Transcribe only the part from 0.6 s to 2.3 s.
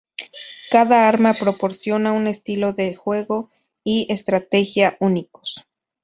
Cada arma proporciona un